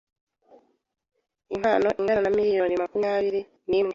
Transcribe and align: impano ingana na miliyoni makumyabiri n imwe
impano 1.55 1.87
ingana 1.99 2.21
na 2.23 2.31
miliyoni 2.37 2.75
makumyabiri 2.81 3.39
n 3.69 3.71
imwe 3.79 3.89